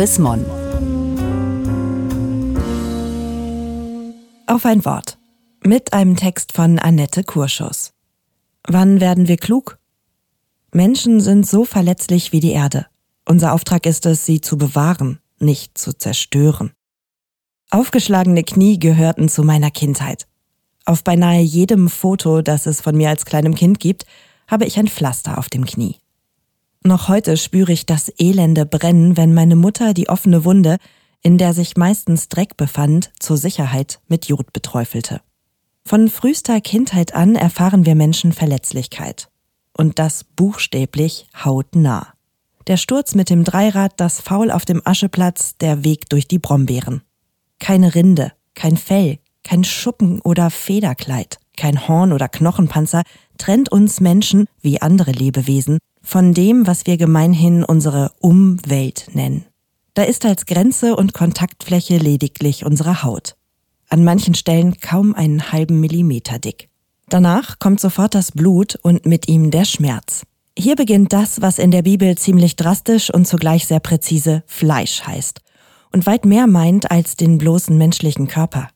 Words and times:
Chris. 0.00 0.18
Auf 4.46 4.64
ein 4.64 4.82
Wort. 4.86 5.18
Mit 5.62 5.92
einem 5.92 6.16
Text 6.16 6.54
von 6.54 6.78
Annette 6.78 7.22
Kurschus. 7.22 7.92
Wann 8.66 9.02
werden 9.02 9.28
wir 9.28 9.36
klug? 9.36 9.78
Menschen 10.72 11.20
sind 11.20 11.46
so 11.46 11.66
verletzlich 11.66 12.32
wie 12.32 12.40
die 12.40 12.52
Erde. 12.52 12.86
Unser 13.26 13.52
Auftrag 13.52 13.84
ist 13.84 14.06
es, 14.06 14.24
sie 14.24 14.40
zu 14.40 14.56
bewahren, 14.56 15.20
nicht 15.38 15.76
zu 15.76 15.92
zerstören. 15.92 16.72
Aufgeschlagene 17.70 18.42
Knie 18.42 18.78
gehörten 18.78 19.28
zu 19.28 19.42
meiner 19.42 19.70
Kindheit. 19.70 20.26
Auf 20.86 21.04
beinahe 21.04 21.42
jedem 21.42 21.90
Foto, 21.90 22.40
das 22.40 22.64
es 22.64 22.80
von 22.80 22.96
mir 22.96 23.10
als 23.10 23.26
kleinem 23.26 23.54
Kind 23.54 23.78
gibt, 23.80 24.06
habe 24.48 24.64
ich 24.64 24.78
ein 24.78 24.88
Pflaster 24.88 25.36
auf 25.36 25.50
dem 25.50 25.66
Knie. 25.66 25.99
Noch 26.82 27.08
heute 27.08 27.36
spüre 27.36 27.72
ich 27.72 27.84
das 27.84 28.10
elende 28.18 28.64
Brennen, 28.64 29.18
wenn 29.18 29.34
meine 29.34 29.54
Mutter 29.54 29.92
die 29.92 30.08
offene 30.08 30.46
Wunde, 30.46 30.78
in 31.22 31.36
der 31.36 31.52
sich 31.52 31.76
meistens 31.76 32.28
Dreck 32.28 32.56
befand, 32.56 33.12
zur 33.18 33.36
Sicherheit 33.36 34.00
mit 34.08 34.26
Jod 34.26 34.54
beträufelte. 34.54 35.20
Von 35.84 36.08
frühester 36.08 36.58
Kindheit 36.62 37.14
an 37.14 37.36
erfahren 37.36 37.84
wir 37.84 37.94
Menschen 37.94 38.32
Verletzlichkeit. 38.32 39.28
Und 39.76 39.98
das 39.98 40.24
buchstäblich 40.24 41.28
hautnah. 41.44 42.14
Der 42.66 42.78
Sturz 42.78 43.14
mit 43.14 43.28
dem 43.28 43.44
Dreirad, 43.44 43.92
das 43.98 44.20
Faul 44.20 44.50
auf 44.50 44.64
dem 44.64 44.80
Ascheplatz, 44.84 45.56
der 45.58 45.84
Weg 45.84 46.08
durch 46.08 46.28
die 46.28 46.38
Brombeeren. 46.38 47.02
Keine 47.58 47.94
Rinde, 47.94 48.32
kein 48.54 48.78
Fell, 48.78 49.18
kein 49.44 49.64
Schuppen 49.64 50.20
oder 50.20 50.50
Federkleid, 50.50 51.38
kein 51.56 51.88
Horn 51.88 52.12
oder 52.12 52.28
Knochenpanzer 52.28 53.02
trennt 53.36 53.70
uns 53.70 54.00
Menschen, 54.00 54.46
wie 54.60 54.80
andere 54.80 55.12
Lebewesen, 55.12 55.78
von 56.02 56.34
dem, 56.34 56.66
was 56.66 56.86
wir 56.86 56.96
gemeinhin 56.96 57.64
unsere 57.64 58.12
Umwelt 58.20 59.08
nennen. 59.12 59.44
Da 59.94 60.02
ist 60.02 60.24
als 60.24 60.46
Grenze 60.46 60.96
und 60.96 61.14
Kontaktfläche 61.14 61.98
lediglich 61.98 62.64
unsere 62.64 63.02
Haut. 63.02 63.36
An 63.88 64.04
manchen 64.04 64.34
Stellen 64.34 64.78
kaum 64.80 65.14
einen 65.14 65.52
halben 65.52 65.80
Millimeter 65.80 66.38
dick. 66.38 66.68
Danach 67.08 67.58
kommt 67.58 67.80
sofort 67.80 68.14
das 68.14 68.32
Blut 68.32 68.76
und 68.82 69.04
mit 69.04 69.28
ihm 69.28 69.50
der 69.50 69.64
Schmerz. 69.64 70.22
Hier 70.56 70.76
beginnt 70.76 71.12
das, 71.12 71.40
was 71.40 71.58
in 71.58 71.70
der 71.70 71.82
Bibel 71.82 72.16
ziemlich 72.16 72.56
drastisch 72.56 73.12
und 73.12 73.26
zugleich 73.26 73.66
sehr 73.66 73.80
präzise 73.80 74.42
Fleisch 74.46 75.02
heißt 75.02 75.40
und 75.92 76.06
weit 76.06 76.24
mehr 76.24 76.46
meint 76.46 76.90
als 76.90 77.16
den 77.16 77.38
bloßen 77.38 77.76
menschlichen 77.76 78.28
Körper. 78.28 78.68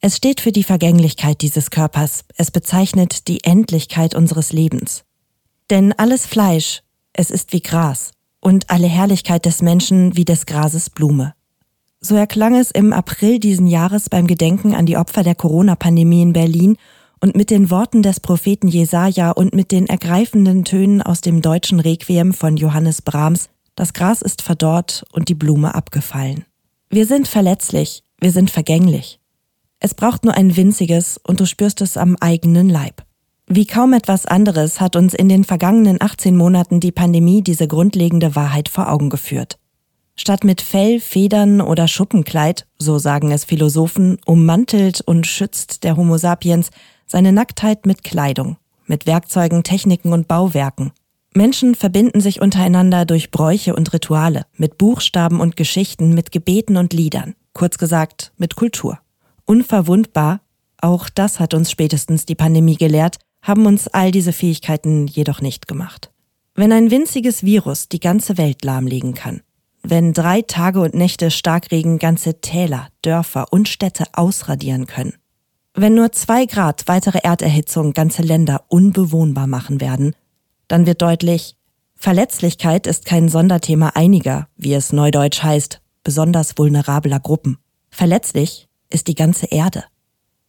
Es 0.00 0.16
steht 0.16 0.40
für 0.40 0.52
die 0.52 0.64
Vergänglichkeit 0.64 1.42
dieses 1.42 1.70
Körpers, 1.70 2.24
es 2.36 2.50
bezeichnet 2.50 3.28
die 3.28 3.44
Endlichkeit 3.44 4.14
unseres 4.14 4.52
Lebens. 4.52 5.04
Denn 5.70 5.92
alles 5.92 6.26
Fleisch, 6.26 6.82
es 7.12 7.30
ist 7.30 7.52
wie 7.52 7.62
Gras, 7.62 8.10
und 8.40 8.70
alle 8.70 8.88
Herrlichkeit 8.88 9.46
des 9.46 9.62
Menschen 9.62 10.16
wie 10.16 10.24
des 10.24 10.44
Grases 10.44 10.90
Blume. 10.90 11.34
So 12.00 12.16
erklang 12.16 12.56
es 12.56 12.72
im 12.72 12.92
April 12.92 13.38
diesen 13.38 13.68
Jahres 13.68 14.08
beim 14.08 14.26
Gedenken 14.26 14.74
an 14.74 14.86
die 14.86 14.96
Opfer 14.96 15.22
der 15.22 15.36
Corona-Pandemie 15.36 16.22
in 16.22 16.32
Berlin 16.32 16.76
und 17.20 17.36
mit 17.36 17.50
den 17.50 17.70
Worten 17.70 18.02
des 18.02 18.18
Propheten 18.18 18.66
Jesaja 18.66 19.30
und 19.30 19.54
mit 19.54 19.70
den 19.70 19.86
ergreifenden 19.86 20.64
Tönen 20.64 21.02
aus 21.02 21.20
dem 21.20 21.40
deutschen 21.40 21.78
Requiem 21.78 22.32
von 22.32 22.56
Johannes 22.56 23.02
Brahms, 23.02 23.48
das 23.76 23.92
Gras 23.92 24.22
ist 24.22 24.42
verdorrt 24.42 25.04
und 25.12 25.28
die 25.28 25.34
Blume 25.34 25.74
abgefallen. 25.74 26.46
Wir 26.88 27.06
sind 27.06 27.28
verletzlich, 27.28 28.02
wir 28.18 28.32
sind 28.32 28.50
vergänglich. 28.50 29.20
Es 29.78 29.94
braucht 29.94 30.24
nur 30.24 30.34
ein 30.34 30.56
winziges 30.56 31.18
und 31.22 31.38
du 31.38 31.46
spürst 31.46 31.80
es 31.80 31.96
am 31.96 32.16
eigenen 32.18 32.68
Leib. 32.68 33.04
Wie 33.52 33.66
kaum 33.66 33.94
etwas 33.94 34.26
anderes 34.26 34.80
hat 34.80 34.94
uns 34.94 35.12
in 35.12 35.28
den 35.28 35.42
vergangenen 35.42 36.00
18 36.00 36.36
Monaten 36.36 36.78
die 36.78 36.92
Pandemie 36.92 37.42
diese 37.42 37.66
grundlegende 37.66 38.36
Wahrheit 38.36 38.68
vor 38.68 38.88
Augen 38.88 39.10
geführt. 39.10 39.58
Statt 40.14 40.44
mit 40.44 40.60
Fell, 40.60 41.00
Federn 41.00 41.60
oder 41.60 41.88
Schuppenkleid, 41.88 42.68
so 42.78 43.00
sagen 43.00 43.32
es 43.32 43.44
Philosophen, 43.44 44.18
ummantelt 44.24 45.00
und 45.00 45.26
schützt 45.26 45.82
der 45.82 45.96
Homo 45.96 46.16
sapiens 46.16 46.70
seine 47.06 47.32
Nacktheit 47.32 47.86
mit 47.86 48.04
Kleidung, 48.04 48.56
mit 48.86 49.06
Werkzeugen, 49.06 49.64
Techniken 49.64 50.12
und 50.12 50.28
Bauwerken. 50.28 50.92
Menschen 51.34 51.74
verbinden 51.74 52.20
sich 52.20 52.40
untereinander 52.40 53.04
durch 53.04 53.32
Bräuche 53.32 53.74
und 53.74 53.92
Rituale, 53.92 54.46
mit 54.56 54.78
Buchstaben 54.78 55.40
und 55.40 55.56
Geschichten, 55.56 56.14
mit 56.14 56.30
Gebeten 56.30 56.76
und 56.76 56.92
Liedern, 56.92 57.34
kurz 57.52 57.78
gesagt 57.78 58.30
mit 58.36 58.54
Kultur 58.54 59.00
unverwundbar, 59.50 60.42
auch 60.80 61.08
das 61.08 61.40
hat 61.40 61.54
uns 61.54 61.72
spätestens 61.72 62.24
die 62.24 62.36
Pandemie 62.36 62.76
gelehrt, 62.76 63.18
haben 63.42 63.66
uns 63.66 63.88
all 63.88 64.10
diese 64.10 64.32
Fähigkeiten 64.32 65.06
jedoch 65.06 65.40
nicht 65.40 65.66
gemacht. 65.66 66.10
Wenn 66.54 66.72
ein 66.72 66.90
winziges 66.90 67.42
Virus 67.42 67.88
die 67.88 68.00
ganze 68.00 68.36
Welt 68.36 68.64
lahmlegen 68.64 69.14
kann, 69.14 69.42
wenn 69.82 70.12
drei 70.12 70.42
Tage 70.42 70.80
und 70.80 70.94
Nächte 70.94 71.30
Starkregen 71.30 71.98
ganze 71.98 72.40
Täler, 72.40 72.88
Dörfer 73.02 73.52
und 73.52 73.68
Städte 73.68 74.04
ausradieren 74.12 74.86
können, 74.86 75.14
wenn 75.74 75.94
nur 75.94 76.12
zwei 76.12 76.46
Grad 76.46 76.88
weitere 76.88 77.20
Erderhitzung 77.22 77.92
ganze 77.92 78.22
Länder 78.22 78.64
unbewohnbar 78.68 79.46
machen 79.46 79.80
werden, 79.80 80.14
dann 80.68 80.84
wird 80.86 81.00
deutlich, 81.00 81.56
Verletzlichkeit 81.94 82.86
ist 82.86 83.04
kein 83.04 83.28
Sonderthema 83.28 83.90
einiger, 83.94 84.48
wie 84.56 84.74
es 84.74 84.92
neudeutsch 84.92 85.42
heißt, 85.42 85.80
besonders 86.02 86.58
vulnerabler 86.58 87.20
Gruppen. 87.20 87.58
Verletzlich 87.90 88.68
ist 88.88 89.06
die 89.06 89.14
ganze 89.14 89.46
Erde. 89.46 89.84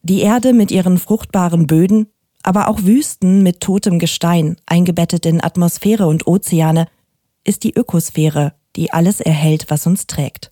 Die 0.01 0.21
Erde 0.21 0.53
mit 0.53 0.71
ihren 0.71 0.97
fruchtbaren 0.97 1.67
Böden, 1.67 2.07
aber 2.43 2.67
auch 2.67 2.83
Wüsten 2.83 3.43
mit 3.43 3.61
totem 3.61 3.99
Gestein, 3.99 4.57
eingebettet 4.65 5.25
in 5.25 5.43
Atmosphäre 5.43 6.07
und 6.07 6.27
Ozeane, 6.27 6.87
ist 7.43 7.63
die 7.63 7.73
Ökosphäre, 7.75 8.53
die 8.75 8.93
alles 8.93 9.19
erhält, 9.19 9.65
was 9.69 9.87
uns 9.87 10.07
trägt. 10.07 10.51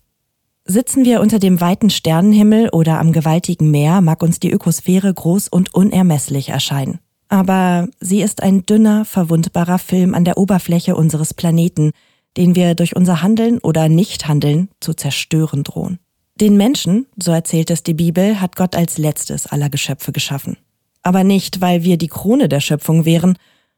Sitzen 0.64 1.04
wir 1.04 1.20
unter 1.20 1.38
dem 1.38 1.60
weiten 1.60 1.90
Sternenhimmel 1.90 2.68
oder 2.68 3.00
am 3.00 3.12
gewaltigen 3.12 3.70
Meer, 3.70 4.00
mag 4.00 4.22
uns 4.22 4.40
die 4.40 4.50
Ökosphäre 4.50 5.12
groß 5.12 5.48
und 5.48 5.74
unermesslich 5.74 6.50
erscheinen. 6.50 7.00
Aber 7.28 7.88
sie 8.00 8.22
ist 8.22 8.42
ein 8.42 8.66
dünner, 8.66 9.04
verwundbarer 9.04 9.78
Film 9.78 10.14
an 10.14 10.24
der 10.24 10.36
Oberfläche 10.36 10.96
unseres 10.96 11.32
Planeten, 11.32 11.92
den 12.36 12.54
wir 12.54 12.74
durch 12.74 12.94
unser 12.94 13.22
Handeln 13.22 13.58
oder 13.58 13.88
Nichthandeln 13.88 14.68
zu 14.80 14.94
zerstören 14.94 15.64
drohen. 15.64 15.98
Den 16.40 16.56
Menschen, 16.56 17.06
so 17.16 17.32
erzählt 17.32 17.70
es 17.70 17.82
die 17.82 17.94
Bibel, 17.94 18.40
hat 18.40 18.56
Gott 18.56 18.74
als 18.74 18.98
letztes 18.98 19.46
aller 19.46 19.68
Geschöpfe 19.68 20.12
geschaffen. 20.12 20.56
Aber 21.02 21.24
nicht, 21.24 21.60
weil 21.60 21.82
wir 21.82 21.96
die 21.96 22.08
Krone 22.08 22.48
der 22.48 22.60
Schöpfung 22.60 23.04
wären, 23.04 23.36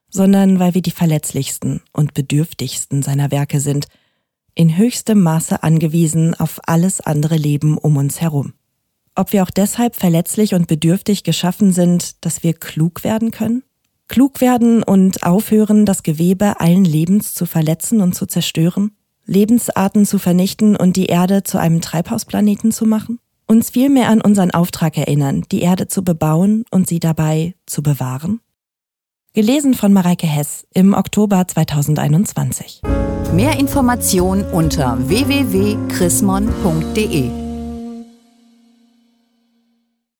sondern 0.08 0.58
weil 0.58 0.74
wir 0.74 0.82
die 0.82 0.90
verletzlichsten 0.90 1.80
und 1.92 2.14
bedürftigsten 2.14 3.02
seiner 3.02 3.30
Werke 3.30 3.60
sind, 3.60 3.86
in 4.54 4.76
höchstem 4.76 5.20
Maße 5.20 5.62
angewiesen 5.62 6.34
auf 6.34 6.60
alles 6.66 7.00
andere 7.00 7.36
Leben 7.36 7.78
um 7.78 7.96
uns 7.96 8.20
herum. 8.20 8.52
Ob 9.14 9.32
wir 9.32 9.42
auch 9.42 9.50
deshalb 9.50 9.96
verletzlich 9.96 10.54
und 10.54 10.66
bedürftig 10.66 11.22
geschaffen 11.22 11.72
sind, 11.72 12.24
dass 12.24 12.42
wir 12.42 12.54
klug 12.54 13.04
werden 13.04 13.30
können? 13.30 13.62
Klug 14.08 14.40
werden 14.40 14.82
und 14.82 15.22
aufhören, 15.22 15.86
das 15.86 16.02
Gewebe 16.02 16.60
allen 16.60 16.84
Lebens 16.84 17.34
zu 17.34 17.46
verletzen 17.46 18.00
und 18.00 18.14
zu 18.14 18.26
zerstören? 18.26 18.92
Lebensarten 19.24 20.04
zu 20.04 20.18
vernichten 20.18 20.76
und 20.76 20.96
die 20.96 21.06
Erde 21.06 21.42
zu 21.44 21.58
einem 21.58 21.80
Treibhausplaneten 21.80 22.72
zu 22.72 22.84
machen? 22.86 23.18
Uns 23.52 23.68
vielmehr 23.68 24.08
an 24.08 24.22
unseren 24.22 24.50
Auftrag 24.50 24.96
erinnern, 24.96 25.44
die 25.52 25.60
Erde 25.60 25.86
zu 25.86 26.02
bebauen 26.02 26.64
und 26.70 26.88
sie 26.88 27.00
dabei 27.00 27.54
zu 27.66 27.82
bewahren? 27.82 28.40
Gelesen 29.34 29.74
von 29.74 29.92
Mareike 29.92 30.26
Hess 30.26 30.66
im 30.72 30.94
Oktober 30.94 31.46
2021. 31.46 32.80
Mehr 33.34 33.60
Informationen 33.60 34.46
unter 34.52 34.96
www.chrismon.de 35.06 37.41